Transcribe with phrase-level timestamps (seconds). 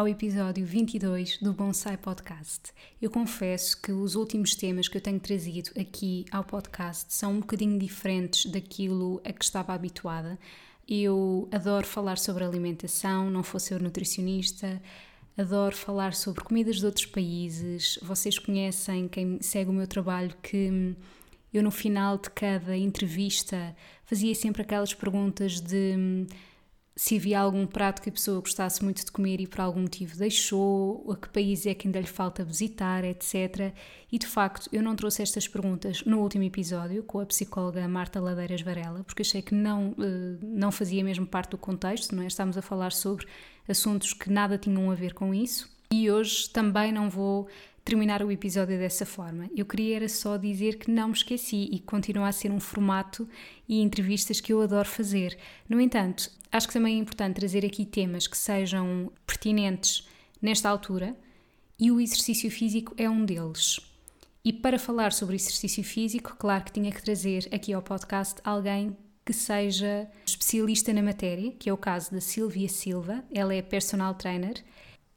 [0.00, 2.72] Ao episódio 22 do Bonsai Podcast.
[3.02, 7.40] Eu confesso que os últimos temas que eu tenho trazido aqui ao podcast são um
[7.40, 10.38] bocadinho diferentes daquilo a que estava habituada.
[10.88, 14.80] Eu adoro falar sobre alimentação, não fosse eu nutricionista,
[15.36, 17.98] adoro falar sobre comidas de outros países.
[18.00, 20.96] Vocês conhecem, quem segue o meu trabalho, que
[21.52, 23.76] eu no final de cada entrevista
[24.06, 26.26] fazia sempre aquelas perguntas de
[27.02, 30.18] se havia algum prato que a pessoa gostasse muito de comer e por algum motivo
[30.18, 33.72] deixou, a que país é que ainda lhe falta visitar, etc.
[34.12, 38.20] E de facto, eu não trouxe estas perguntas no último episódio com a psicóloga Marta
[38.20, 42.26] Ladeiras Varela, porque achei que não, eh, não fazia mesmo parte do contexto, não é?
[42.26, 43.26] Estamos a falar sobre
[43.66, 45.70] assuntos que nada tinham a ver com isso.
[45.90, 47.48] E hoje também não vou
[47.90, 49.50] terminar o episódio dessa forma.
[49.54, 53.28] Eu queria era só dizer que não me esqueci e continua a ser um formato
[53.68, 55.36] e entrevistas que eu adoro fazer.
[55.68, 60.06] No entanto, acho que também é importante trazer aqui temas que sejam pertinentes
[60.40, 61.16] nesta altura
[61.80, 63.80] e o exercício físico é um deles.
[64.44, 68.96] E para falar sobre exercício físico, claro que tinha que trazer aqui ao podcast alguém
[69.26, 73.24] que seja especialista na matéria, que é o caso da Silvia Silva.
[73.34, 74.62] Ela é personal trainer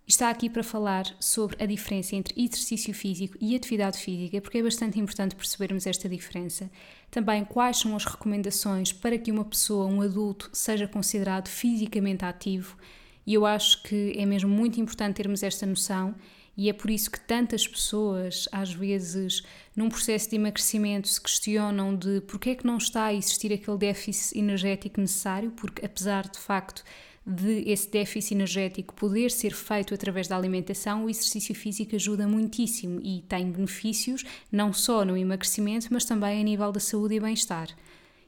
[0.08, 4.64] está aqui para falar sobre a diferença entre exercício físico e atividade física, porque é
[4.64, 6.70] bastante importante percebermos esta diferença.
[7.09, 12.78] Também quais são as recomendações para que uma pessoa, um adulto, seja considerado fisicamente ativo.
[13.26, 16.13] E eu acho que é mesmo muito importante termos esta noção.
[16.56, 19.42] E é por isso que tantas pessoas, às vezes,
[19.75, 23.78] num processo de emagrecimento, se questionam de porque é que não está a existir aquele
[23.78, 26.84] déficit energético necessário, porque apesar de facto
[27.25, 33.00] de esse déficit energético poder ser feito através da alimentação, o exercício físico ajuda muitíssimo
[33.01, 37.69] e tem benefícios não só no emagrecimento, mas também a nível da saúde e bem-estar.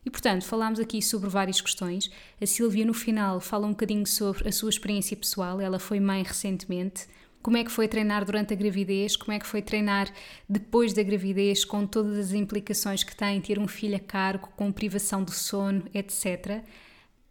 [0.06, 2.10] E portanto, falámos aqui sobre várias questões.
[2.40, 5.60] A Silvia, no final, fala um bocadinho sobre a sua experiência pessoal.
[5.60, 7.08] Ela foi mãe recentemente.
[7.42, 9.16] Como é que foi treinar durante a gravidez?
[9.16, 10.12] Como é que foi treinar
[10.48, 14.72] depois da gravidez, com todas as implicações que tem ter um filho a cargo, com
[14.72, 16.64] privação do sono, etc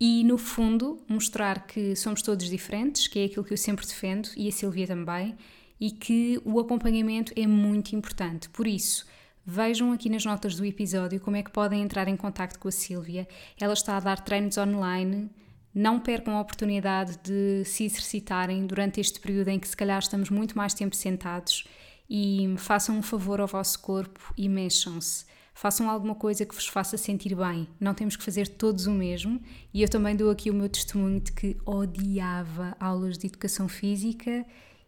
[0.01, 4.29] e, no fundo, mostrar que somos todos diferentes, que é aquilo que eu sempre defendo
[4.37, 5.37] e a Silvia também,
[5.81, 8.49] e que o acompanhamento é muito importante.
[8.49, 9.07] Por isso,
[9.47, 12.73] vejam aqui nas notas do episódio como é que podem entrar em contato com a
[12.73, 13.29] Silvia.
[13.61, 15.31] Ela está a dar treinos online.
[15.75, 20.31] Não percam a oportunidade de se exercitarem durante este período em que se calhar estamos
[20.31, 21.67] muito mais tempo sentados
[22.09, 26.99] e façam um favor ao vosso corpo e mexam-se façam alguma coisa que vos faça
[26.99, 27.69] sentir bem.
[27.81, 29.41] Não temos que fazer todos o mesmo.
[29.73, 34.45] E eu também dou aqui o meu testemunho de que odiava aulas de educação física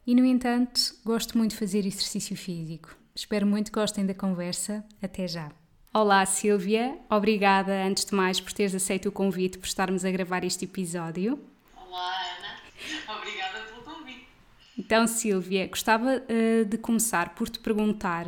[0.06, 2.96] e, no entanto, gosto muito de fazer exercício físico.
[3.14, 4.84] Espero muito que gostem da conversa.
[5.00, 5.50] Até já!
[5.94, 10.44] Olá Silvia, obrigada antes de mais por teres aceito o convite por estarmos a gravar
[10.44, 11.40] este episódio.
[11.74, 14.28] Olá Ana, obrigada pelo convite.
[14.76, 18.26] Então Silvia, gostava uh, de começar por te perguntar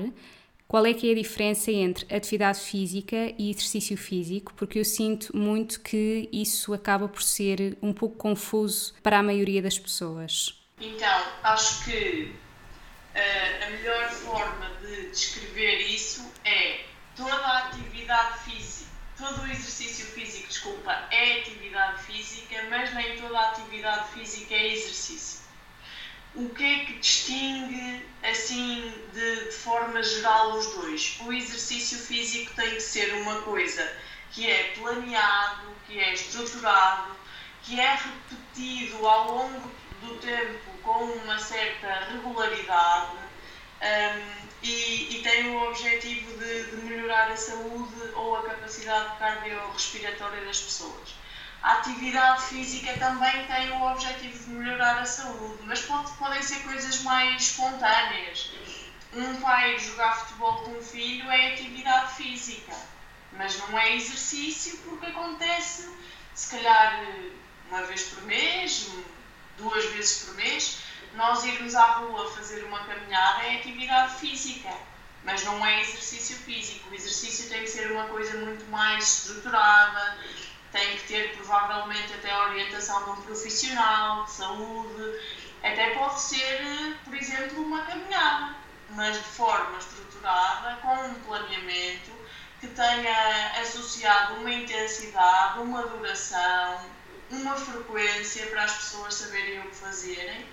[0.69, 4.53] qual é que é a diferença entre atividade física e exercício físico?
[4.55, 9.63] Porque eu sinto muito que isso acaba por ser um pouco confuso para a maioria
[9.63, 10.63] das pessoas.
[10.79, 12.35] Então, acho que
[13.15, 16.85] uh, a melhor forma de descrever isso é
[17.17, 23.39] toda a atividade física, todo o exercício físico, desculpa, é atividade física, mas nem toda
[23.39, 25.48] a atividade física é exercício
[26.39, 31.19] o que é que distingue, assim, de, de, forma geral, os dois?
[31.23, 33.93] O exercício físico tem que ser uma coisa
[34.31, 37.11] que é planeado, que é estruturado,
[37.65, 39.71] que é repetido ao longo
[40.01, 43.17] do tempo com uma certa regularidade
[43.83, 50.45] um, e, e, tem o objetivo de, de melhorar a saúde ou a capacidade cardiorrespiratória
[50.45, 51.15] das pessoas.
[51.63, 56.61] A atividade física também tem o objetivo de melhorar a saúde, mas pode, podem ser
[56.63, 58.53] coisas mais espontâneas.
[59.13, 62.75] Um pai jogar futebol com um filho é atividade física,
[63.33, 65.89] mas não é exercício porque acontece,
[66.35, 67.05] se calhar,
[67.69, 68.89] uma vez por mês,
[69.57, 70.79] duas vezes por mês,
[71.15, 74.71] nós irmos à rua fazer uma caminhada é atividade física
[75.25, 76.89] mas não é exercício físico.
[76.91, 80.19] O exercício tem que ser uma coisa muito mais estruturada,
[80.73, 85.21] tem que ter provavelmente até a orientação de um profissional de saúde,
[85.63, 88.55] até pode ser, por exemplo, uma caminhada,
[88.91, 92.11] mas de forma estruturada, com um planeamento
[92.61, 96.81] que tenha associado uma intensidade, uma duração,
[97.31, 100.47] uma frequência para as pessoas saberem o que fazerem.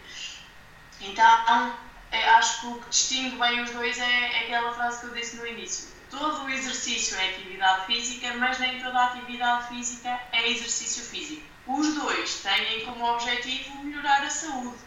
[1.01, 1.75] Então,
[2.11, 5.13] é, acho que o que distingue bem os dois é, é aquela frase que eu
[5.13, 5.89] disse no início.
[6.09, 11.45] Todo o exercício é atividade física, mas nem toda a atividade física é exercício físico.
[11.67, 14.77] Os dois têm como objetivo melhorar a saúde.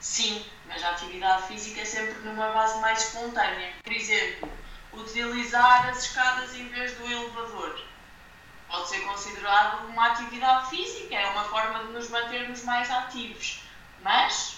[0.00, 3.74] Sim, mas a atividade física é sempre numa base mais espontânea.
[3.82, 4.50] Por exemplo,
[4.92, 7.80] utilizar as escadas em vez do elevador.
[8.68, 13.62] Pode ser considerado uma atividade física, é uma forma de nos mantermos mais ativos,
[14.02, 14.56] mas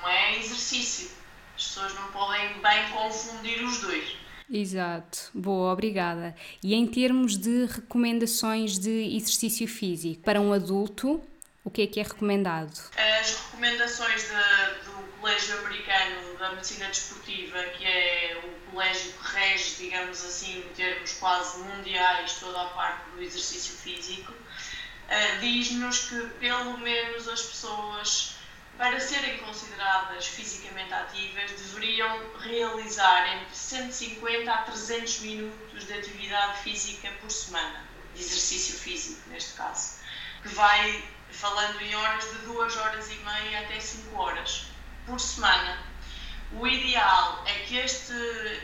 [0.00, 1.10] não é exercício.
[1.56, 4.16] As pessoas não podem bem confundir os dois.
[4.50, 6.34] Exato, boa, obrigada.
[6.62, 11.22] E em termos de recomendações de exercício físico para um adulto,
[11.64, 12.78] o que é que é recomendado?
[13.20, 19.76] As recomendações de, do Colégio Americano da Medicina Desportiva, que é o colégio que rege,
[19.78, 26.20] digamos assim, em termos quase mundiais, toda a parte do exercício físico, uh, diz-nos que
[26.38, 28.33] pelo menos as pessoas,
[28.76, 37.10] para serem consideradas fisicamente ativas, deveriam realizar entre 150 a 300 minutos de atividade física
[37.20, 37.84] por semana,
[38.14, 39.98] de exercício físico neste caso,
[40.42, 44.66] que vai falando em horas de 2 horas e meia até 5 horas
[45.06, 45.78] por semana.
[46.52, 48.12] O ideal é que este,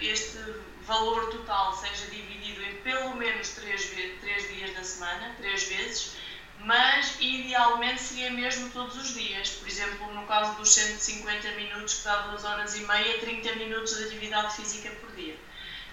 [0.00, 0.38] este
[0.82, 3.90] valor total seja dividido em pelo menos 3,
[4.20, 6.16] 3 dias da semana, 3 vezes,
[6.64, 9.50] mas idealmente seria mesmo todos os dias.
[9.50, 13.96] Por exemplo, no caso dos 150 minutos, que dá 2 horas e meia, 30 minutos
[13.96, 15.36] de atividade física por dia.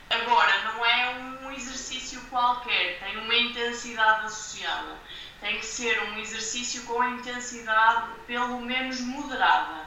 [0.09, 4.97] Agora, não é um exercício qualquer, tem uma intensidade associada
[5.39, 9.85] tem que ser um exercício com intensidade pelo menos moderada.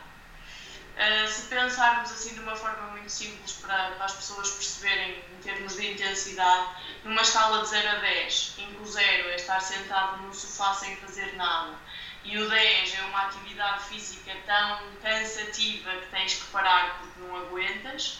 [1.00, 5.42] Uh, se pensarmos assim de uma forma muito simples para, para, as pessoas perceberem em
[5.42, 6.74] termos de intensidade,
[7.04, 10.74] numa escala de 0 a 10, em que o 0 é estar sentado no sofá
[10.74, 11.74] sem fazer nada
[12.22, 17.34] e o 10 é uma atividade física tão cansativa que tens que parar porque não
[17.34, 18.18] aguentas,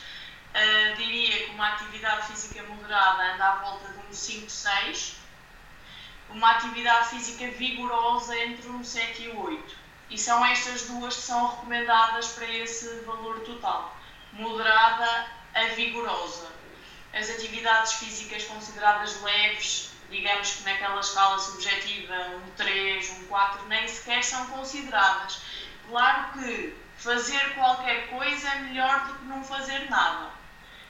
[0.54, 5.16] uh, diria que uma atividade física moderada anda à volta de um 5, 6
[6.30, 9.79] uma atividade física vigorosa entre um 7 e o 8.
[10.10, 13.96] E são estas duas que são recomendadas para esse valor total,
[14.32, 16.50] moderada a vigorosa.
[17.12, 23.86] As atividades físicas consideradas leves, digamos que naquela escala subjetiva, um 3, um 4, nem
[23.88, 25.40] sequer são consideradas.
[25.88, 30.30] Claro que fazer qualquer coisa é melhor do que não fazer nada.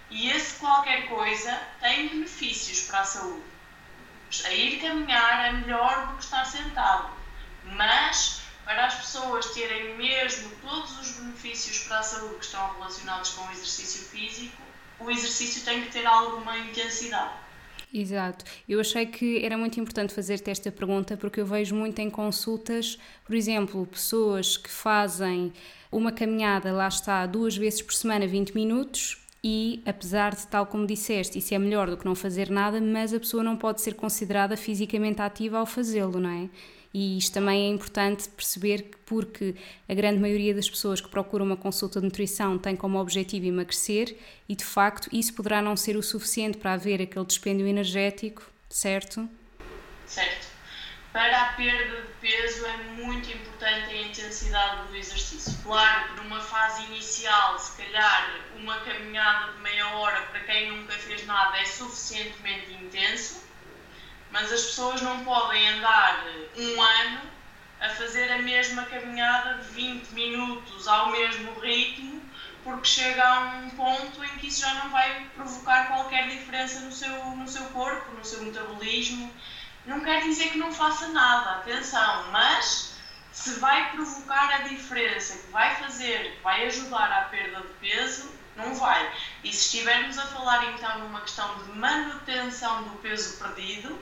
[0.09, 3.51] E esse qualquer coisa tem benefícios para a saúde
[4.45, 7.11] a ir caminhar é melhor do que estar sentado.
[7.65, 8.40] Mas,
[8.71, 13.45] para as pessoas terem mesmo todos os benefícios para a saúde que estão relacionados com
[13.45, 14.57] o exercício físico,
[15.01, 17.33] o exercício tem que ter alguma intensidade.
[17.93, 18.45] Exato.
[18.69, 22.97] Eu achei que era muito importante fazer-te esta pergunta porque eu vejo muito em consultas,
[23.25, 25.53] por exemplo, pessoas que fazem
[25.91, 30.87] uma caminhada, lá está, duas vezes por semana, 20 minutos, e apesar de, tal como
[30.87, 33.95] disseste, isso é melhor do que não fazer nada, mas a pessoa não pode ser
[33.95, 36.49] considerada fisicamente ativa ao fazê-lo, não é?
[36.93, 39.55] E isto também é importante perceber que, porque
[39.89, 44.17] a grande maioria das pessoas que procuram uma consulta de nutrição tem como objetivo emagrecer
[44.49, 49.29] e, de facto, isso poderá não ser o suficiente para haver aquele dispêndio energético, certo?
[50.07, 50.51] Certo
[51.13, 55.59] para a perda de peso é muito importante a intensidade do exercício.
[55.65, 60.93] Claro que numa fase inicial, se calhar uma caminhada de meia hora para quem nunca
[60.93, 63.43] fez nada é suficientemente intenso,
[64.33, 66.25] mas as pessoas não podem andar
[66.57, 67.21] um ano
[67.81, 72.23] a fazer a mesma caminhada de 20 minutos ao mesmo ritmo,
[72.63, 76.93] porque chega a um ponto em que isso já não vai provocar qualquer diferença no
[76.93, 79.33] seu, no seu corpo, no seu metabolismo
[79.87, 82.95] não quer dizer que não faça nada, atenção, mas
[83.33, 88.31] se vai provocar a diferença, que vai fazer, que vai ajudar à perda de peso,
[88.57, 89.13] não vai.
[89.43, 93.99] E se estivermos a falar então numa questão de manutenção do peso perdido,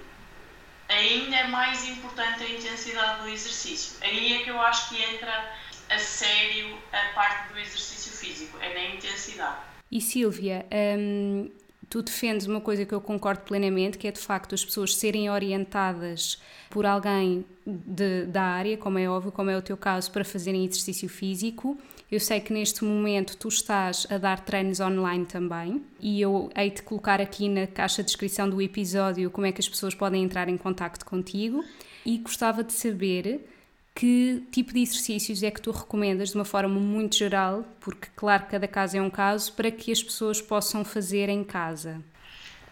[0.89, 3.99] ainda é mais importante a intensidade do exercício.
[4.01, 5.55] Aí é que eu acho que entra
[5.91, 9.59] a sério a parte do exercício físico, é na intensidade.
[9.91, 10.67] E Silvia,
[10.99, 11.51] hum,
[11.89, 15.31] tu defendes uma coisa que eu concordo plenamente, que é de facto as pessoas serem
[15.31, 20.25] orientadas por alguém de, da área, como é óbvio, como é o teu caso, para
[20.25, 21.79] fazerem exercício físico.
[22.11, 26.71] Eu sei que neste momento tu estás a dar treinos online também e eu hei
[26.71, 30.25] de colocar aqui na caixa de descrição do episódio como é que as pessoas podem
[30.25, 31.63] entrar em contato contigo
[32.07, 33.47] e gostava de saber
[33.99, 38.47] que tipo de exercícios é que tu recomendas de uma forma muito geral, porque claro
[38.49, 42.01] cada caso é um caso, para que as pessoas possam fazer em casa?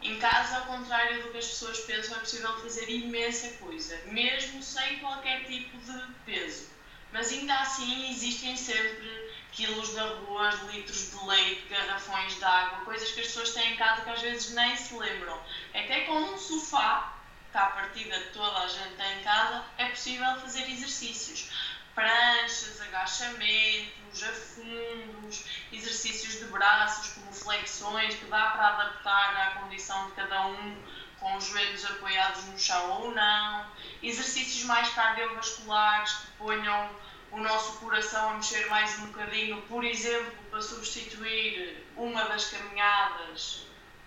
[0.01, 4.63] Em casa, ao contrário do que as pessoas pensam, é possível fazer imensa coisa, mesmo
[4.63, 6.69] sem qualquer tipo de peso.
[7.13, 9.09] Mas ainda assim existem sempre
[9.51, 13.77] quilos de arroz, litros de leite, garrafões de água, coisas que as pessoas têm em
[13.77, 15.41] casa que às vezes nem se lembram.
[15.75, 17.16] Até com um sofá
[17.57, 21.51] que à partida toda a gente tem em casa, é possível fazer exercícios.
[21.95, 30.13] Pranchas, agachamentos, afundos, exercícios de braços, como flexões, que dá para adaptar à condição de
[30.17, 30.83] cada um,
[31.19, 33.67] com os joelhos apoiados no chão ou não.
[34.03, 36.91] Exercícios mais cardiovasculares que ponham
[37.31, 43.67] o nosso coração a mexer mais um bocadinho, por exemplo, para substituir uma das caminhadas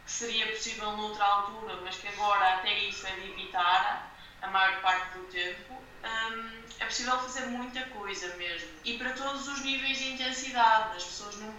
[0.10, 4.12] que seria possível noutra altura, mas que agora até isso é de evitar
[4.42, 5.74] a maior parte do tempo,
[6.04, 8.70] hum, é possível fazer muita coisa mesmo.
[8.84, 10.98] E para todos os níveis de intensidade.
[10.98, 11.54] As pessoas não,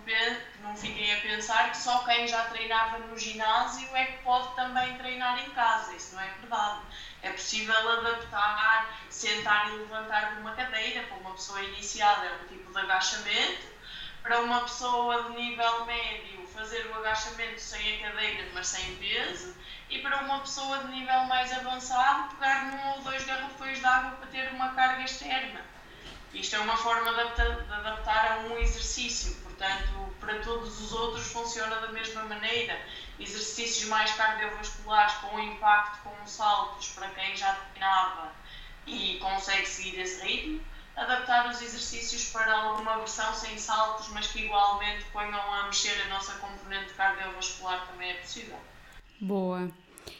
[0.62, 4.96] não fiquem a pensar que só quem já treinava no ginásio é que pode também
[4.96, 5.94] treinar em casa.
[5.94, 6.80] Isso não é verdade.
[7.22, 11.06] É possível adaptar, sentar e levantar de uma cadeira.
[11.06, 13.79] Para uma pessoa iniciada é um tipo de agachamento.
[14.22, 19.54] Para uma pessoa de nível médio fazer o agachamento sem a cadeira, mas sem peso,
[19.88, 24.10] e para uma pessoa de nível mais avançado, pegar num ou dois garrafões de água
[24.12, 25.60] para ter uma carga externa.
[26.34, 30.92] Isto é uma forma de adaptar, de adaptar a um exercício, portanto, para todos os
[30.92, 32.80] outros funciona da mesma maneira.
[33.18, 38.32] Exercícios mais cardiovasculares com impacto, com saltos, para quem já treinava
[38.86, 40.64] e consegue seguir esse ritmo
[41.00, 46.08] adaptar os exercícios para alguma versão sem saltos, mas que igualmente ponham a mexer a
[46.08, 48.58] nossa componente cardiovascular também é possível.
[49.18, 49.70] Boa.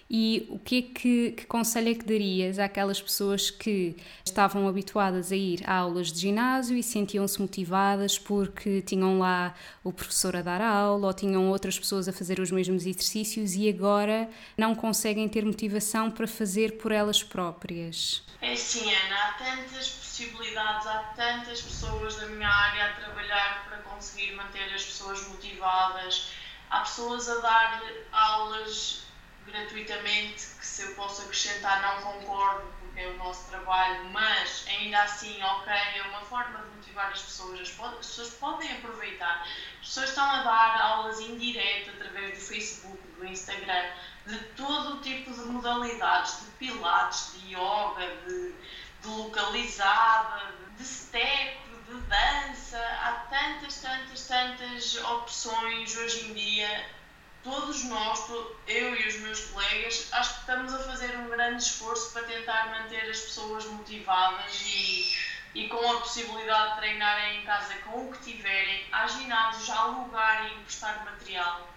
[0.09, 5.31] E o que é que, que conselho é que darias àquelas pessoas que estavam habituadas
[5.31, 9.55] a ir a aulas de ginásio e sentiam-se motivadas porque tinham lá
[9.85, 13.69] o professor a dar aula ou tinham outras pessoas a fazer os mesmos exercícios e
[13.69, 18.23] agora não conseguem ter motivação para fazer por elas próprias?
[18.41, 23.79] É sim, Ana, há tantas possibilidades, há tantas pessoas da minha área a trabalhar para
[23.79, 26.31] conseguir manter as pessoas motivadas,
[26.71, 27.83] há pessoas a dar
[28.13, 29.03] aulas
[29.51, 35.03] gratuitamente, que se eu posso acrescentar não concordo, porque é o nosso trabalho, mas ainda
[35.03, 39.47] assim, ok, é uma forma de motivar as pessoas, as, pessoas podem aproveitar.
[39.81, 43.93] As pessoas estão a dar aulas em direto através do Facebook, do Instagram,
[44.27, 48.55] de todo o tipo de modalidades, de pilates, de yoga, de,
[49.03, 57.00] de localizada, de step, de dança, há tantas, tantas, tantas opções hoje em dia
[57.43, 58.29] todos nós,
[58.67, 62.69] eu e os meus colegas, acho que estamos a fazer um grande esforço para tentar
[62.69, 65.17] manter as pessoas motivadas e,
[65.55, 68.85] e com a possibilidade de treinarem em casa com o que tiverem.
[68.93, 71.69] Há ginásios a alugar e emprestar material.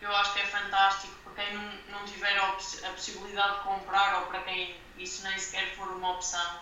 [0.00, 4.20] Eu acho que é fantástico para quem não, não tiver a, a possibilidade de comprar
[4.20, 6.60] ou para quem isso nem sequer for uma opção.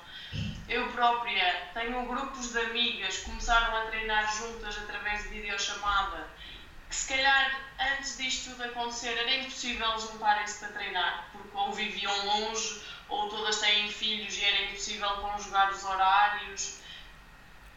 [0.68, 6.26] Eu própria tenho grupos de amigas que começaram a treinar juntas através de videochamada
[6.94, 12.82] se calhar antes disto tudo acontecer era impossível juntarem-se para treinar, porque ou viviam longe
[13.08, 16.78] ou todas têm filhos e era impossível conjugar os horários.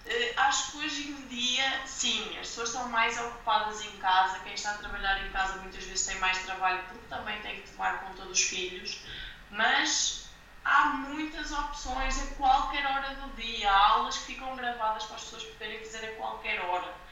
[0.05, 4.39] Uh, acho que hoje em dia, sim, as pessoas estão mais ocupadas em casa.
[4.39, 7.69] Quem está a trabalhar em casa muitas vezes tem mais trabalho porque também tem que
[7.71, 9.01] tomar conta dos filhos,
[9.49, 10.29] mas
[10.63, 13.69] há muitas opções a qualquer hora do dia.
[13.69, 17.06] Há aulas que ficam gravadas para as pessoas poderem fazer a qualquer hora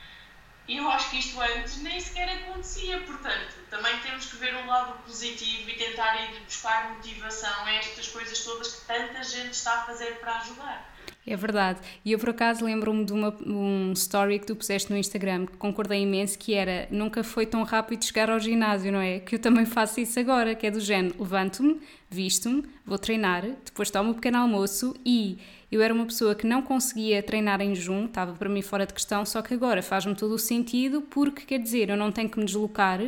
[0.67, 4.65] e eu acho que isto antes nem sequer acontecia, portanto, também temos que ver o
[4.65, 9.81] lado positivo e tentar ir buscar motivação a estas coisas todas que tanta gente está
[9.81, 10.94] a fazer para ajudar.
[11.27, 11.79] É verdade.
[12.03, 15.57] E eu por acaso lembro-me de uma, um story que tu puseste no Instagram que
[15.57, 19.19] concordei imenso que era nunca foi tão rápido chegar ao ginásio, não é?
[19.19, 23.89] Que eu também faço isso agora, que é do género, levanto-me, visto-me, vou treinar, depois
[23.89, 25.39] tomo um pequeno almoço e
[25.71, 28.93] eu era uma pessoa que não conseguia treinar em jejum, estava para mim fora de
[28.93, 32.37] questão, só que agora faz-me todo o sentido porque, quer dizer, eu não tenho que
[32.37, 33.01] me deslocar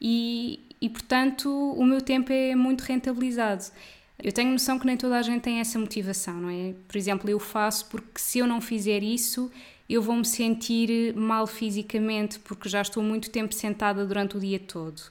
[0.00, 3.64] e, e portanto, o meu tempo é muito rentabilizado.
[4.22, 6.74] Eu tenho noção que nem toda a gente tem essa motivação, não é?
[6.88, 9.50] Por exemplo, eu faço porque se eu não fizer isso,
[9.88, 14.58] eu vou me sentir mal fisicamente porque já estou muito tempo sentada durante o dia
[14.58, 15.02] todo.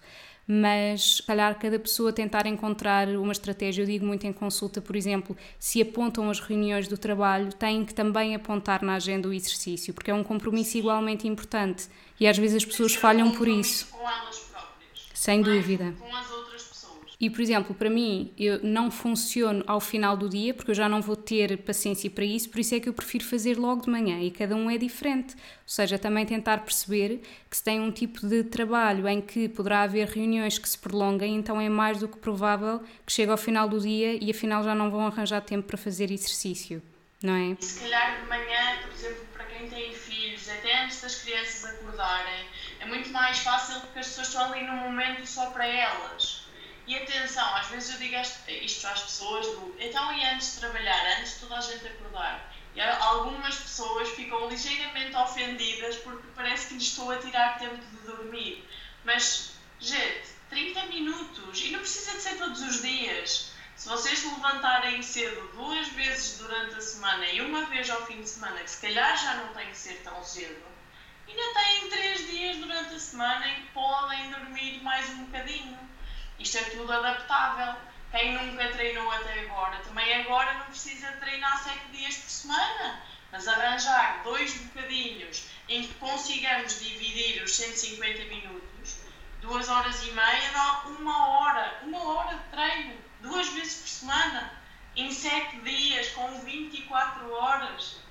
[0.48, 3.82] mas calhar cada pessoa tentar encontrar uma estratégia.
[3.82, 7.94] Eu digo muito em consulta, por exemplo, se apontam as reuniões do trabalho, têm que
[7.94, 11.88] também apontar na agenda o exercício, porque é um compromisso igualmente importante
[12.20, 13.88] e às vezes as pessoas falham por isso.
[13.88, 15.10] Com elas próprias.
[15.14, 15.94] Sem dúvida.
[16.00, 16.53] Com as outras.
[17.24, 20.90] E, por exemplo, para mim, eu não funciono ao final do dia, porque eu já
[20.90, 23.90] não vou ter paciência para isso, por isso é que eu prefiro fazer logo de
[23.90, 25.34] manhã e cada um é diferente.
[25.34, 29.84] Ou seja, também tentar perceber que se tem um tipo de trabalho em que poderá
[29.84, 33.70] haver reuniões que se prolonguem, então é mais do que provável que chegue ao final
[33.70, 36.84] do dia e afinal já não vão arranjar tempo para fazer exercício,
[37.24, 37.56] não é?
[37.62, 42.48] Se calhar de manhã, por exemplo, para quem tem filhos, até antes das crianças acordarem,
[42.82, 46.43] é muito mais fácil porque as pessoas estão ali num momento só para elas
[46.86, 48.16] e atenção, às vezes eu digo
[48.64, 52.54] isto às pessoas do então e antes de trabalhar, antes de toda a gente acordar.
[52.76, 57.98] E algumas pessoas ficam ligeiramente ofendidas porque parece que lhes estou a tirar tempo de
[58.08, 58.68] dormir.
[59.06, 63.54] Mas, gente, 30 minutos e não precisa de ser todos os dias.
[63.76, 68.22] Se vocês se levantarem cedo duas vezes durante a semana e uma vez ao fim
[68.22, 70.64] de semana, que se calhar já não tem que ser tão cedo,
[71.28, 75.78] ainda têm três dias durante a semana em que podem dormir mais um bocadinho.
[76.44, 77.74] Isto é tudo adaptável.
[78.12, 83.48] Quem nunca treinou até agora, também agora não precisa treinar sete dias por semana, mas
[83.48, 88.98] arranjar dois bocadinhos em que consigamos dividir os 150 minutos,
[89.40, 94.52] duas horas e meia dá uma hora, uma hora de treino, duas vezes por semana,
[94.98, 98.02] em sete dias, com 24 horas.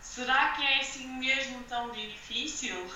[0.00, 2.88] Será que é assim mesmo tão difícil?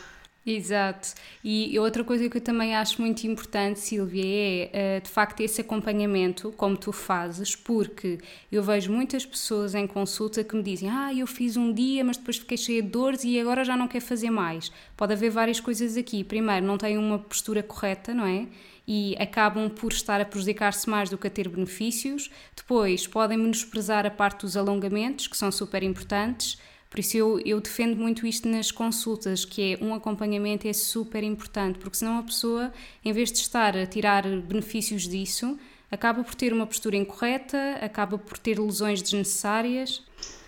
[0.51, 1.13] Exato.
[1.45, 5.61] E outra coisa que eu também acho muito importante, Silvia, é eh, de facto esse
[5.61, 8.19] acompanhamento, como tu fazes, porque
[8.51, 12.17] eu vejo muitas pessoas em consulta que me dizem: Ah, eu fiz um dia, mas
[12.17, 14.73] depois fiquei cheia de dores e agora já não quero fazer mais.
[14.97, 16.25] Pode haver várias coisas aqui.
[16.25, 18.47] Primeiro, não têm uma postura correta, não é?
[18.87, 22.31] E acabam por estar a prejudicar-se mais do que a ter benefícios.
[22.57, 26.59] Depois, podem menosprezar a parte dos alongamentos, que são super importantes
[26.91, 31.23] por isso eu, eu defendo muito isto nas consultas, que é um acompanhamento é super
[31.23, 32.73] importante, porque senão a pessoa,
[33.05, 35.59] em vez de estar a tirar benefícios disso,
[35.91, 40.03] acaba por ter uma postura incorreta, acaba por ter lesões desnecessárias.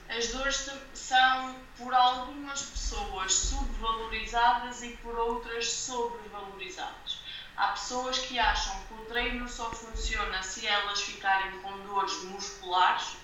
[0.09, 7.21] As dores são, por algumas pessoas, subvalorizadas e por outras sobrevalorizadas.
[7.57, 13.17] Há pessoas que acham que o treino só funciona se elas ficarem com dores musculares,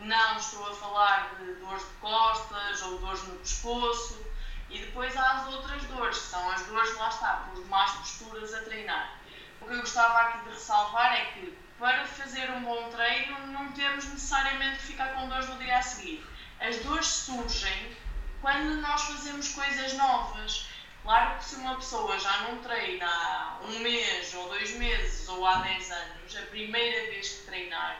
[0.00, 4.26] não estou a falar de dores de costas ou dores no pescoço.
[4.68, 8.54] E depois há as outras dores, que são as dores, lá está, por más posturas
[8.54, 9.18] a treinar.
[9.60, 13.72] O que eu gostava aqui de ressalvar é que para fazer um bom treino não
[13.72, 16.24] temos necessariamente que ficar com dores no dia a seguir.
[16.60, 17.96] As dores surgem
[18.40, 20.68] quando nós fazemos coisas novas.
[21.02, 25.46] Claro que se uma pessoa já não treina há um mês, ou dois meses, ou
[25.46, 27.98] há dez anos, a primeira vez que treinar,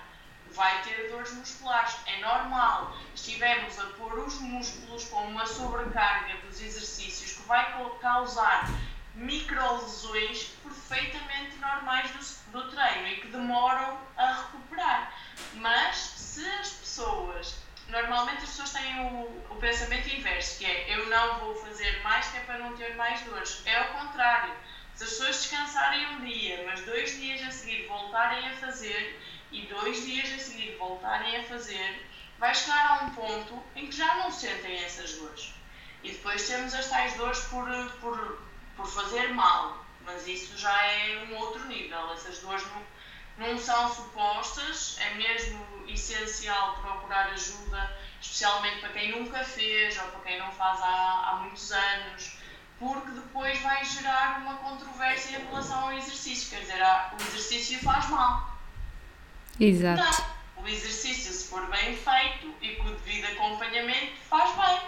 [0.55, 1.97] vai ter dores musculares.
[2.07, 2.97] É normal.
[3.15, 8.69] Estivemos a pôr os músculos com uma sobrecarga dos exercícios que vai causar
[9.15, 15.13] microlesões perfeitamente normais do, do treino e que demoram a recuperar.
[15.55, 17.61] Mas se as pessoas
[17.91, 22.27] normalmente as pessoas têm o, o, pensamento inverso, que é eu não vou fazer mais
[22.29, 23.63] que é para não ter mais dores.
[23.67, 24.55] É o contrário.
[24.95, 29.19] Se as pessoas descansarem um dia, mas dois dias a seguir voltarem a fazer,
[29.53, 32.07] e dois dias a seguir voltarem a fazer,
[32.39, 35.53] vai chegar a um ponto em que já não sentem essas dores.
[36.03, 37.69] E depois temos as tais dores por,
[38.01, 38.43] por,
[38.77, 42.13] por fazer mal, mas isso já é um outro nível.
[42.13, 49.45] Essas dores não, não são supostas, é mesmo essencial procurar ajuda, especialmente para quem nunca
[49.45, 52.39] fez ou para quem não faz há, há muitos anos,
[52.79, 56.49] porque depois vai gerar uma controvérsia em relação ao exercício.
[56.49, 56.81] Quer dizer,
[57.13, 58.50] o exercício faz mal
[59.61, 60.03] Exato.
[60.03, 60.65] Não.
[60.65, 64.81] O exercício, se for bem feito e com o devido acompanhamento, faz bem.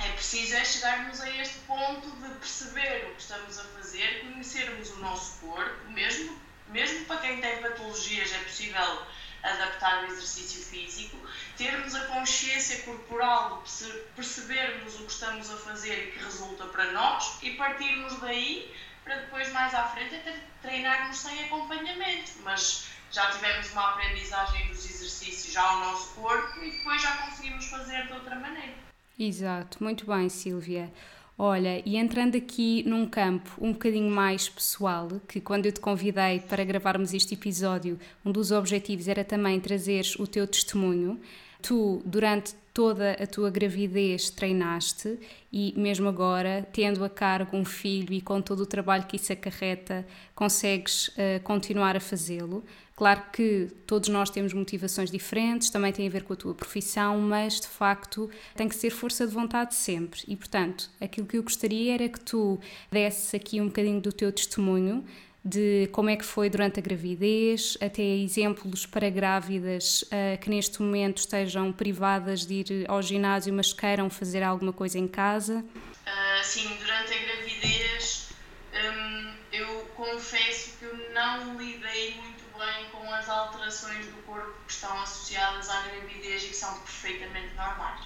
[0.00, 4.90] É preciso é chegarmos a este ponto de perceber o que estamos a fazer, conhecermos
[4.90, 9.02] o nosso corpo, mesmo, mesmo para quem tem patologias é possível
[9.42, 11.16] adaptar o exercício físico,
[11.56, 16.92] termos a consciência corporal de percebermos o que estamos a fazer e que resulta para
[16.92, 22.32] nós e partirmos daí para depois mais à frente até treinarmos sem acompanhamento.
[22.42, 27.64] Mas já tivemos uma aprendizagem dos exercícios já ao nosso corpo e depois já conseguimos
[27.64, 28.74] fazer de outra maneira.
[29.18, 30.92] Exato, muito bem, Silvia.
[31.38, 36.40] Olha, e entrando aqui num campo um bocadinho mais pessoal, que quando eu te convidei
[36.40, 41.18] para gravarmos este episódio, um dos objetivos era também trazeres o teu testemunho.
[41.62, 45.18] Tu, durante toda a tua gravidez, treinaste
[45.50, 49.32] e, mesmo agora, tendo a cargo um filho e com todo o trabalho que isso
[49.32, 52.62] acarreta, consegues uh, continuar a fazê-lo.
[52.94, 57.18] Claro que todos nós temos motivações diferentes, também tem a ver com a tua profissão,
[57.20, 60.20] mas de facto tem que ser força de vontade sempre.
[60.26, 62.58] E portanto, aquilo que eu gostaria era que tu
[62.90, 65.04] desses aqui um bocadinho do teu testemunho
[65.46, 70.82] de como é que foi durante a gravidez, até exemplos para grávidas uh, que neste
[70.82, 75.64] momento estejam privadas de ir ao ginásio, mas queiram fazer alguma coisa em casa?
[75.64, 78.30] Uh, sim, durante a gravidez
[78.74, 84.72] um, eu confesso que eu não lidei muito bem com as alterações do corpo que
[84.72, 88.00] estão associadas à gravidez e que são perfeitamente normais.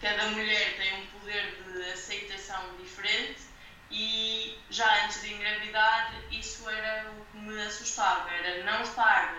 [0.00, 3.47] Cada mulher tem um poder de aceitação diferente
[3.90, 9.34] e já antes de engravidar isso era o que me assustava, era não estar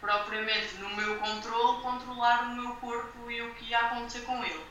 [0.00, 4.66] propriamente no meu controle, controlar o meu corpo e o que ia acontecer com ele.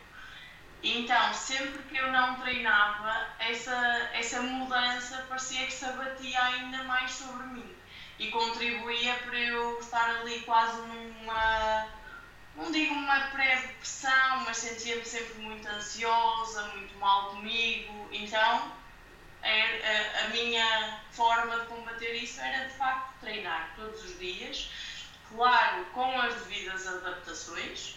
[0.84, 3.76] Então, sempre que eu não treinava, essa,
[4.14, 7.76] essa mudança parecia que se abatia ainda mais sobre mim
[8.20, 11.88] e contribuía para eu estar ali quase numa,
[12.56, 18.08] não digo uma pré-depressão, mas sentia-me sempre muito ansiosa, muito mal comigo.
[18.12, 18.72] Então,
[19.44, 24.70] a, a minha forma de combater isso era de facto treinar todos os dias,
[25.30, 27.96] claro, com as devidas adaptações.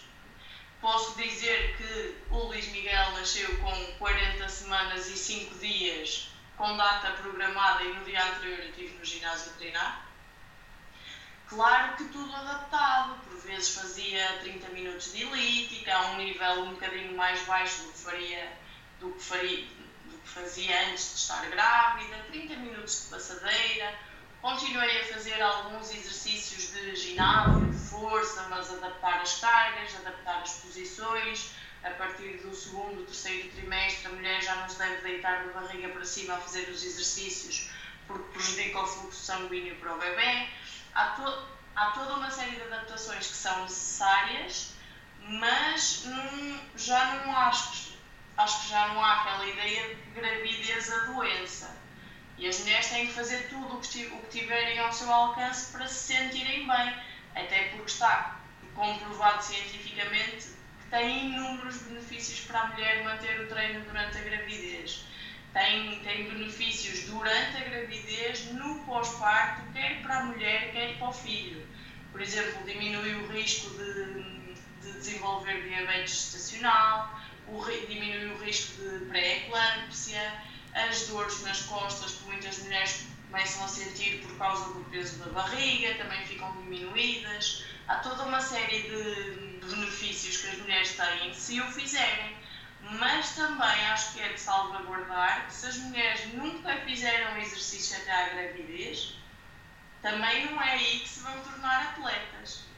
[0.79, 7.11] Posso dizer que o Luís Miguel nasceu com 40 semanas e 5 dias, com data
[7.21, 10.05] programada, e no dia anterior eu estive no ginásio a treinar.
[11.47, 16.73] Claro que tudo adaptado, por vezes fazia 30 minutos de elítica, a um nível um
[16.73, 18.57] bocadinho mais baixo do que faria,
[18.99, 19.67] do que faria
[20.25, 23.93] fazia antes de estar grávida, 30 minutos de passadeira.
[24.41, 30.53] Continuei a fazer alguns exercícios de ginásio, de força, mas adaptar as cargas, adaptar as
[30.53, 31.51] posições.
[31.83, 35.89] A partir do segundo, terceiro trimestre, a mulher já não se deve deitar de barriga
[35.89, 37.69] para cima a fazer os exercícios
[38.11, 40.47] porque prejudica o fluxo sanguíneo para o bebê.
[40.93, 44.73] Há, to há toda uma série de adaptações que são necessárias,
[45.21, 46.03] mas
[46.75, 47.90] já não acho
[48.41, 51.75] acho que já não há aquela ideia de gravidez a doença.
[52.37, 56.13] E as mulheres têm que fazer tudo o que, tiverem ao seu alcance para se
[56.13, 56.95] sentirem bem,
[57.35, 58.39] até porque está
[58.73, 60.47] comprovado cientificamente
[60.81, 65.05] que tem inúmeros benefícios para a mulher manter o treino durante a gravidez.
[65.53, 71.13] Tem, tem benefícios durante a gravidez, no pós-parto, quer para a mulher, quer para o
[71.13, 71.67] filho.
[72.11, 77.20] Por exemplo, diminui o risco de, de desenvolver diabetes gestacional,
[77.51, 80.41] o, diminui o risco de pré-eclâmpsia,
[80.73, 85.31] as dores nas costas que muitas mulheres começam a sentir por causa do peso da
[85.31, 87.65] barriga também ficam diminuídas.
[87.87, 92.37] Há toda uma série de benefícios que as mulheres têm se o fizerem.
[92.99, 98.11] Mas também acho que é de salvaguardar que se as mulheres nunca fizeram exercício até
[98.11, 99.13] à gravidez,
[100.01, 102.70] também não é aí que se vão tornar atletas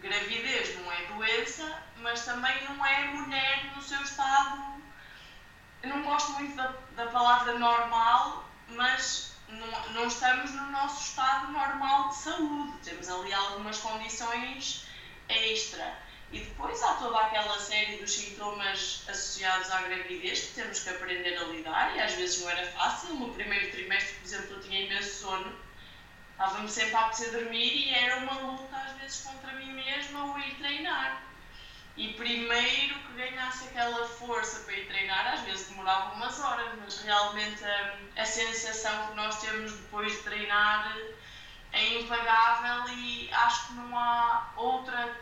[0.00, 4.82] gravidez não é doença, mas também não é mulher no seu estado.
[5.82, 11.52] Eu não gosto muito da, da palavra normal, mas não, não estamos no nosso estado
[11.52, 12.78] normal de saúde.
[12.84, 14.86] Temos ali algumas condições
[15.28, 15.98] extra.
[16.30, 21.38] E depois há toda aquela série dos sintomas associados à gravidez que temos que aprender
[21.38, 23.14] a lidar e às vezes não era fácil.
[23.14, 25.67] No primeiro trimestre, por exemplo, eu tinha imenso sono
[26.38, 30.38] Estava-me sempre a apetecer dormir e era uma luta às vezes contra mim mesma o
[30.38, 31.20] ir treinar.
[31.96, 37.00] E primeiro que ganhasse aquela força para ir treinar, às vezes demorava umas horas, mas
[37.00, 40.96] realmente a, a sensação que nós temos depois de treinar
[41.72, 45.16] é impagável e acho que não há outra,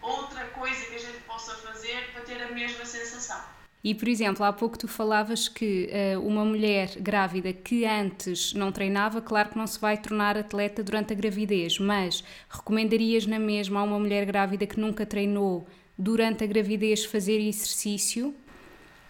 [0.00, 3.57] outra coisa que a gente possa fazer para ter a mesma sensação.
[3.82, 8.72] E, por exemplo, há pouco tu falavas que uh, uma mulher grávida que antes não
[8.72, 13.80] treinava, claro que não se vai tornar atleta durante a gravidez, mas recomendarias na mesma
[13.80, 18.34] a uma mulher grávida que nunca treinou durante a gravidez fazer exercício?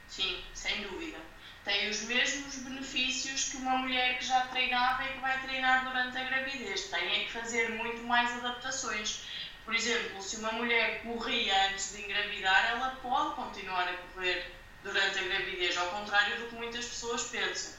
[0.07, 1.18] Sim, sem dúvida.
[1.64, 6.16] Tem os mesmos benefícios que uma mulher que já treinava e que vai treinar durante
[6.16, 6.88] a gravidez.
[6.88, 9.22] Tem é que fazer muito mais adaptações.
[9.66, 14.47] Por exemplo, se uma mulher corria antes de engravidar, ela pode continuar a correr
[14.82, 17.72] durante a gravidez, ao contrário do que muitas pessoas pensam.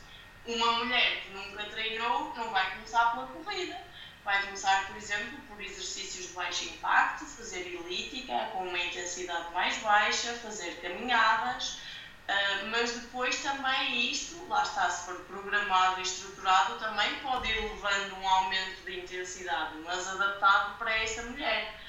[0.46, 3.78] Uma mulher que nunca treinou não vai começar pela corrida.
[4.24, 9.78] Vai começar, por exemplo, por exercícios de baixo impacto, fazer elítica com uma intensidade mais
[9.78, 11.80] baixa, fazer caminhadas,
[12.28, 17.62] uh, mas depois também isto, lá está, se for programado e estruturado, também pode ir
[17.62, 21.80] levando um aumento de intensidade, mas adaptado para essa mulher.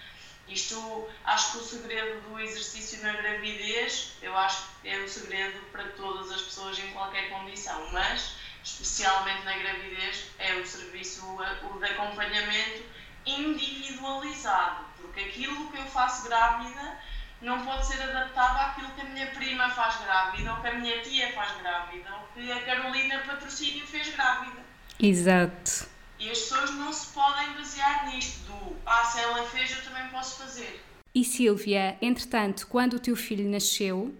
[0.51, 5.61] Isto, acho que o segredo do exercício na gravidez, eu acho que é o segredo
[5.71, 8.35] para todas as pessoas em qualquer condição, mas
[8.65, 12.83] especialmente na gravidez é o serviço, o de acompanhamento
[13.25, 16.99] individualizado, porque aquilo que eu faço grávida
[17.41, 21.01] não pode ser adaptado àquilo que a minha prima faz grávida, ou que a minha
[21.01, 24.61] tia faz grávida, ou que a Carolina Patrocínio fez grávida.
[24.99, 25.89] Exato.
[26.21, 30.07] E as pessoas não se podem basear nisto, do ah, se ela fez, eu também
[30.11, 30.85] posso fazer.
[31.15, 34.15] E Silvia, entretanto, quando o teu filho nasceu,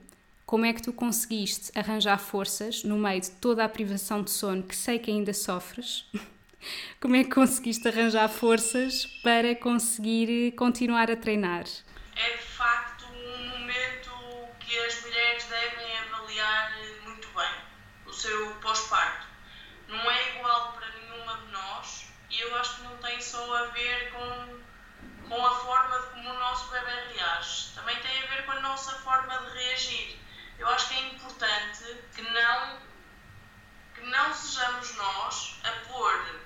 [0.47, 4.63] como é que tu conseguiste arranjar forças no meio de toda a privação de sono
[4.63, 6.07] que sei que ainda sofres?
[7.01, 11.65] Como é que conseguiste arranjar forças para conseguir continuar a treinar?
[12.15, 12.37] É
[22.40, 24.61] eu acho que não tem só a ver com,
[25.29, 28.61] com a forma de como o nosso bebê reage, também tem a ver com a
[28.61, 30.18] nossa forma de reagir.
[30.59, 32.79] Eu acho que é importante que não,
[33.94, 36.40] que não sejamos nós a pôr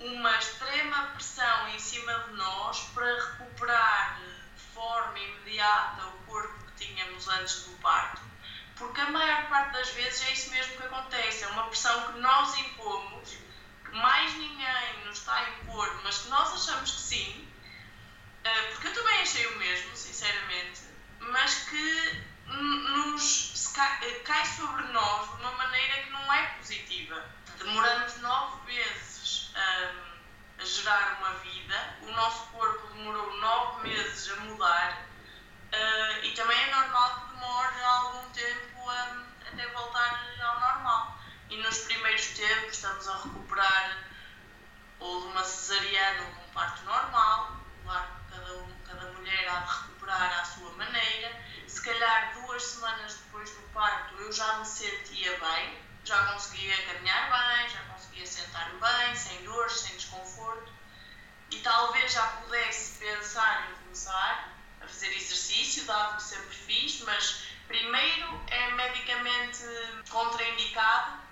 [0.00, 6.86] uma extrema pressão em cima de nós para recuperar de forma imediata o corpo que
[6.86, 8.20] tínhamos antes do parto.
[8.76, 12.18] Porque a maior parte das vezes é isso mesmo que acontece, é uma pressão que
[12.18, 13.36] nós impomos,
[13.94, 17.48] mais ninguém nos está a impor, mas que nós achamos que sim,
[18.44, 20.82] eh, porque eu também achei o mesmo, sinceramente,
[21.20, 27.24] mas que nos eh, cai sobre nós de uma maneira que não é positiva.
[27.58, 34.36] Demoramos nove meses um, a gerar uma vida, o nosso corpo demorou nove meses a
[34.40, 35.06] mudar
[35.72, 40.33] uh, e também é normal que demore algum tempo um, até voltar.
[41.54, 44.04] E nos primeiros tempos estamos a recuperar
[44.98, 49.48] ou de uma cesariana ou de um parto normal, claro que cada, um, cada mulher
[49.48, 51.40] há de recuperar à sua maneira.
[51.68, 57.30] Se calhar duas semanas depois do parto eu já me sentia bem, já conseguia caminhar
[57.30, 60.72] bem, já conseguia sentar bem, sem dores, sem desconforto
[61.52, 67.44] e talvez já pudesse pensar em começar a fazer exercício, dado que sempre fiz, mas
[67.68, 69.62] primeiro é medicamente
[70.10, 71.23] contraindicado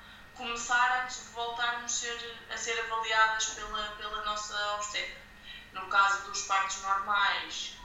[0.43, 5.23] começar antes de voltarmos ser, a ser avaliadas pela, pela nossa obstetra.
[5.73, 7.77] No caso dos partos normais,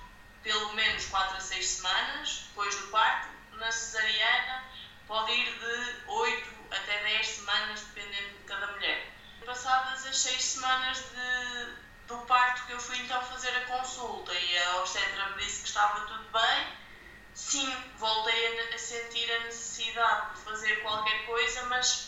[0.42, 4.64] pelo menos 4 a 6 semanas depois do parto, na cesariana
[5.08, 9.14] pode ir de 8 até 10 semanas, dependendo de cada mulher.
[9.46, 11.76] Passadas as 6 semanas de,
[12.08, 15.68] do parto que eu fui então fazer a consulta e a obstetra me disse que
[15.68, 16.78] estava tudo bem,
[17.36, 22.07] sim, voltei a, a sentir a necessidade de fazer qualquer coisa, mas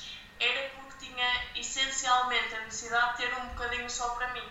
[1.99, 4.49] essencialmente a necessidade de ter um bocadinho só para mim.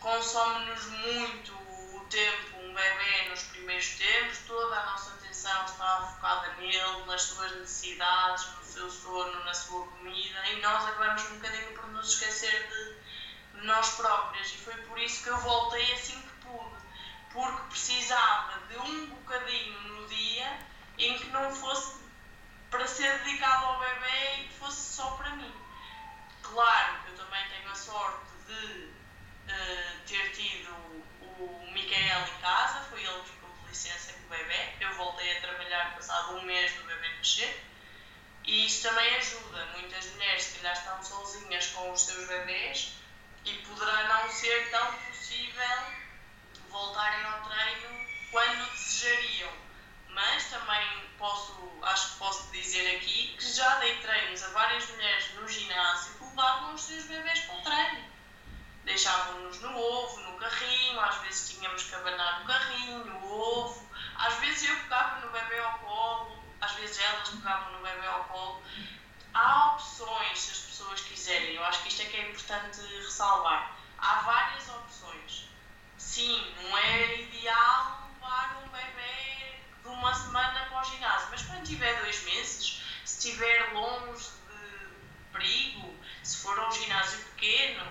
[0.00, 6.54] Consome-nos muito o tempo, um bebê nos primeiros tempos, toda a nossa atenção está focada
[6.54, 11.72] nele, nas suas necessidades, no seu sono, na sua comida, e nós acabamos um bocadinho
[11.74, 14.48] por nos esquecer de, de nós próprias.
[14.48, 16.76] E foi por isso que eu voltei assim que pude,
[17.32, 20.58] porque precisava de um bocadinho no dia
[20.98, 21.96] em que não fosse
[22.70, 25.65] para ser dedicado ao bebê e que fosse só para mim.
[26.52, 30.72] Claro que eu também tenho a sorte de uh, ter tido
[31.38, 34.74] o Micael em casa, foi ele que ficou de licença com o bebê.
[34.80, 37.62] Eu voltei a trabalhar passado um mês do bebê nascer.
[38.44, 39.66] E isso também ajuda.
[39.78, 42.92] Muitas mulheres, se calhar, estão sozinhas com os seus bebês
[43.44, 45.78] e poderá não ser tão possível
[46.70, 49.52] voltarem ao treino quando desejariam.
[50.08, 55.34] Mas também posso, acho que posso dizer aqui que já dei treinos a várias mulheres
[55.34, 58.04] no ginásio levavam os seus bebês para o treino.
[58.84, 64.34] Deixavam-nos no ovo, no carrinho, às vezes tínhamos que abanar no carrinho, o ovo, às
[64.34, 68.62] vezes eu pegava no bebê ao colo, às vezes elas pegavam no bebê ao colo.
[69.32, 73.74] Há opções se as pessoas quiserem, eu acho que isto é que é importante ressalvar.
[73.98, 75.48] Há várias opções.
[75.96, 81.64] Sim, não é ideal levar um bebê de uma semana para o ginásio, mas quando
[81.64, 84.56] tiver dois meses, se estiver longe de
[85.32, 85.75] perigo,
[86.46, 87.84] for um ginásio pequeno,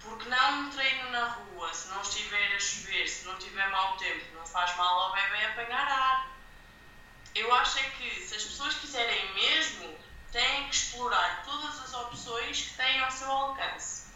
[0.00, 3.96] porque não um treino na rua, se não estiver a chover, se não tiver mau
[3.96, 6.36] tempo, não faz mal ao bebê apanhar ar
[7.36, 9.94] eu acho é que se as pessoas quiserem mesmo,
[10.32, 14.06] têm que explorar todas as opções que têm ao seu alcance.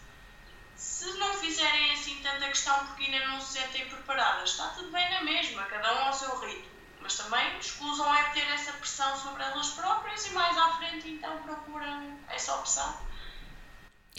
[0.74, 5.10] Se não fizerem assim tanta questão porque ainda não se sentem preparadas, está tudo bem
[5.10, 6.70] na mesma, cada um ao seu ritmo.
[7.02, 11.42] Mas também escusam é ter essa pressão sobre elas próprias e mais à frente então
[11.42, 13.09] procuram essa opção.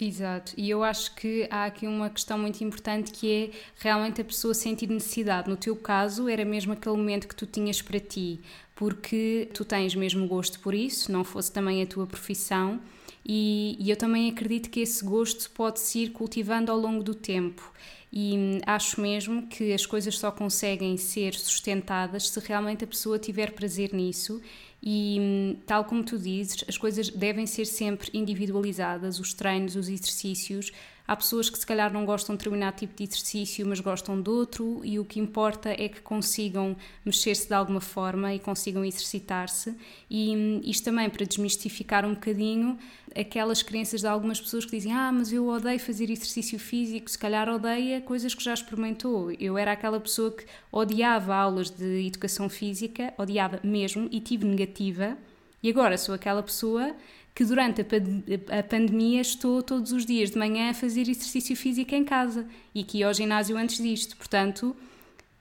[0.00, 4.24] Exato, e eu acho que há aqui uma questão muito importante que é realmente a
[4.24, 5.48] pessoa sentir necessidade.
[5.48, 8.40] No teu caso, era mesmo aquele momento que tu tinhas para ti,
[8.74, 12.80] porque tu tens mesmo gosto por isso, não fosse também a tua profissão,
[13.24, 17.70] e, e eu também acredito que esse gosto pode-se ir cultivando ao longo do tempo.
[18.12, 23.18] E hum, acho mesmo que as coisas só conseguem ser sustentadas se realmente a pessoa
[23.18, 24.40] tiver prazer nisso
[24.82, 30.72] e, tal como tu dizes, as coisas devem ser sempre individualizadas, os treinos, os exercícios.
[31.06, 34.28] Há pessoas que se calhar não gostam de determinado tipo de exercício, mas gostam de
[34.28, 39.74] outro, e o que importa é que consigam mexer-se de alguma forma e consigam exercitar-se.
[40.10, 42.76] E hum, isto também para desmistificar um bocadinho
[43.16, 47.18] aquelas crenças de algumas pessoas que dizem: Ah, mas eu odeio fazer exercício físico, se
[47.18, 49.30] calhar odeia coisas que já experimentou.
[49.32, 55.16] Eu era aquela pessoa que odiava aulas de educação física, odiava mesmo e tive negativa,
[55.62, 56.94] e agora sou aquela pessoa
[57.34, 61.94] que durante a, a pandemia estou todos os dias de manhã a fazer exercício físico
[61.94, 64.16] em casa e que ia ao ginásio antes disto.
[64.16, 64.76] Portanto,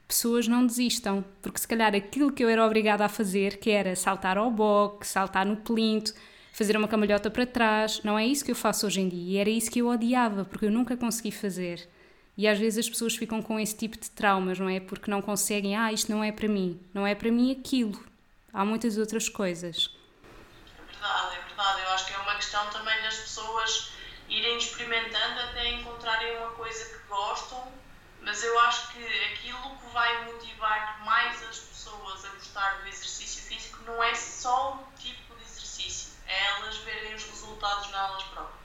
[0.07, 3.95] pessoas não desistam, porque se calhar aquilo que eu era obrigada a fazer, que era
[3.95, 6.13] saltar ao boxe, saltar no plinto,
[6.51, 9.37] fazer uma camalhota para trás, não é isso que eu faço hoje em dia.
[9.37, 11.89] E era isso que eu odiava, porque eu nunca consegui fazer.
[12.37, 14.79] E às vezes as pessoas ficam com esse tipo de traumas, não é?
[14.79, 16.79] Porque não conseguem, ah, isto não é para mim.
[16.93, 18.03] Não é para mim aquilo.
[18.53, 19.89] Há muitas outras coisas.
[20.77, 21.81] É verdade, é verdade.
[21.81, 23.91] Eu acho que é uma questão também das pessoas
[24.29, 27.71] irem experimentando até encontrarem uma coisa que gostam,
[28.21, 33.43] mas eu acho que aquilo que vai motivar mais as pessoas a gostar do exercício
[33.43, 35.20] físico não é só o tipo
[36.31, 38.61] elas verem os resultados nelas próprias.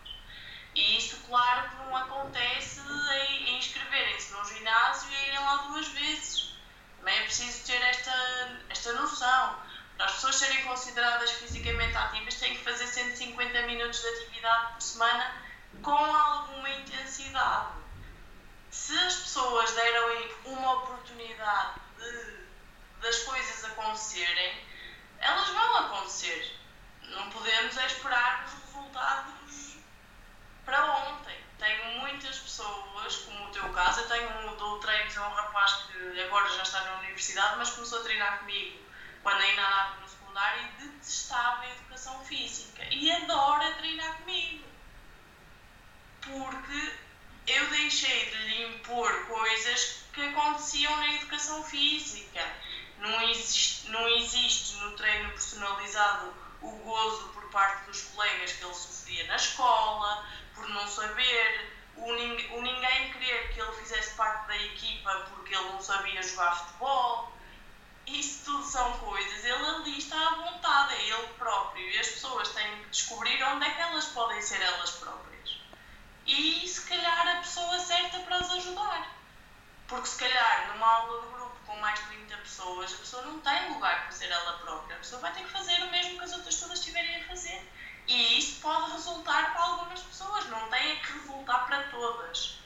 [0.75, 5.89] E isso, claro, que não acontece em, em inscreverem-se num ginásio e irem lá duas
[5.89, 6.55] vezes.
[6.99, 9.59] Também é preciso ter esta, esta noção.
[9.97, 14.83] Para as pessoas serem consideradas fisicamente ativas, têm que fazer 150 minutos de atividade por
[14.83, 15.43] semana
[15.83, 17.73] com alguma intensidade.
[18.71, 22.47] Se as pessoas deram uma oportunidade de,
[23.01, 24.63] das coisas acontecerem,
[25.19, 26.55] elas vão acontecer
[27.11, 29.77] não podemos é esperar os resultados
[30.65, 31.37] para ontem.
[31.59, 35.73] Tenho muitas pessoas, como o teu caso, eu tenho um, dou treinos a um rapaz
[35.87, 38.79] que agora já está na universidade, mas começou a treinar comigo
[39.23, 44.65] quando ainda andava no secundário e detestava a educação física e adora treinar comigo.
[46.21, 46.93] Porque
[47.47, 52.45] eu deixei de lhe impor coisas que aconteciam na educação física.
[52.99, 56.35] Não existe, não existe no treino personalizado
[56.67, 62.05] o gozo por parte dos colegas que ele sofria na escola, por não saber, o,
[62.05, 67.33] o ninguém querer que ele fizesse parte da equipa porque ele não sabia jogar futebol.
[68.07, 72.49] Isso tudo são coisas, ele ali está à vontade, é ele próprio, e as pessoas
[72.51, 75.59] têm que descobrir onde é que elas podem ser elas próprias.
[76.25, 79.17] E se calhar a pessoa certa para as ajudar.
[79.89, 81.36] Porque se calhar numa aula de
[81.77, 84.97] com mais de 30 pessoas, a pessoa não tem lugar para ser ela própria.
[84.97, 87.71] A pessoa vai ter que fazer o mesmo que as outras todas estiverem a fazer.
[88.09, 92.59] E isso pode resultar para algumas pessoas, não tem que resultar para todas.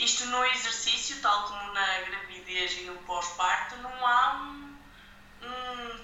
[0.00, 4.74] Isto no exercício, tal como na gravidez e no pós-parto, não há um,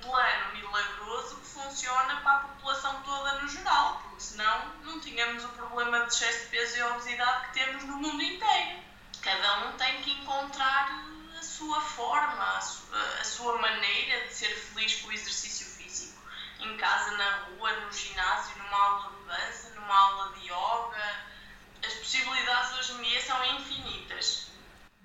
[0.01, 5.49] plano milagroso que funciona para a população toda no geral, porque senão não tínhamos o
[5.49, 8.81] problema de excesso de peso e obesidade que temos no mundo inteiro.
[9.23, 11.11] Cada um tem que encontrar
[11.41, 16.21] a sua forma, a sua, a sua maneira de ser feliz com o exercício físico.
[16.61, 21.25] Em casa, na rua, no ginásio, numa aula de dança, numa aula de yoga.
[21.83, 24.49] As possibilidades hoje em dia são infinitas.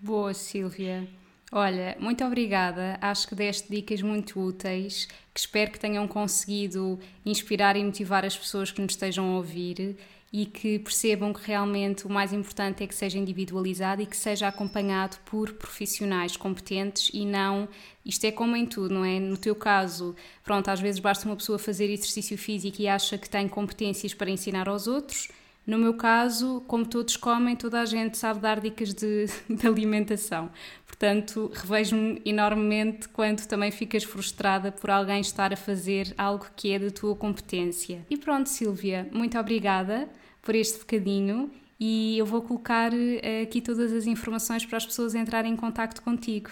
[0.02, 1.06] Boa, Silvia.
[1.52, 2.98] Olha, muito obrigada.
[3.02, 8.38] Acho que deste dicas muito úteis, que espero que tenham conseguido inspirar e motivar as
[8.38, 9.98] pessoas que nos estejam a ouvir
[10.32, 14.48] e que percebam que realmente o mais importante é que seja individualizado e que seja
[14.48, 17.68] acompanhado por profissionais competentes e não.
[18.06, 19.20] Isto é como em tudo, não é?
[19.20, 23.30] No teu caso, pronto, às vezes basta uma pessoa fazer exercício físico e acha que
[23.30, 25.28] tem competências para ensinar aos outros.
[25.66, 30.52] No meu caso, como todos comem, toda a gente sabe dar dicas de, de alimentação.
[30.86, 36.80] Portanto, revejo-me enormemente quando também ficas frustrada por alguém estar a fazer algo que é
[36.80, 38.06] da tua competência.
[38.10, 40.08] E pronto, Silvia, muito obrigada
[40.42, 45.16] por este bocadinho e eu vou colocar eh, aqui todas as informações para as pessoas
[45.16, 46.52] entrarem em contato contigo.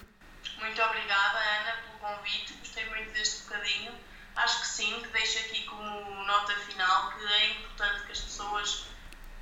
[0.59, 2.53] Muito obrigada, Ana, pelo convite.
[2.59, 3.91] Gostei muito deste bocadinho.
[4.35, 8.87] Acho que sim, que deixo aqui como nota final que é importante que as pessoas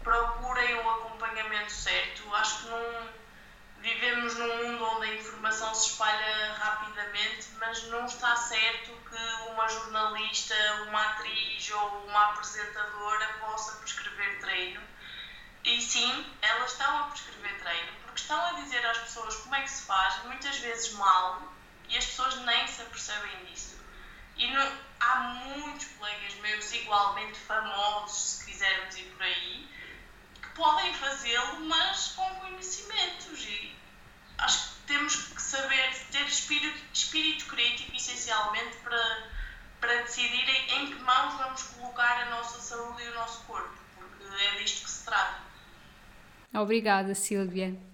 [0.04, 1.72] procurem o acompanhamento
[2.72, 3.10] não
[3.80, 9.68] vivemos num mundo onde a informação se espalha rapidamente, mas não está certo que uma
[9.68, 10.56] jornalista,
[10.88, 14.82] uma atriz ou uma apresentadora possa prescrever treino,
[15.64, 19.62] E sim, elas estão a prescrever treino porque estão a dizer às pessoas como é
[19.62, 21.42] que se faz, muitas vezes mal,
[21.88, 23.80] e as pessoas nem se apercebem disso.
[24.38, 29.70] E não, há muitos colegas meus igualmente famosos, se quisermos ir por aí,
[30.56, 33.46] podem fazê-lo, mas com conhecimentos.
[33.46, 33.76] E
[34.38, 39.30] acho que temos que saber ter espírito, espírito crítico, essencialmente, para,
[39.80, 44.24] para decidirem em que mãos vamos colocar a nossa saúde e o nosso corpo, porque
[44.44, 45.42] é disto que se trata.
[46.54, 47.91] Obrigada, Silvia.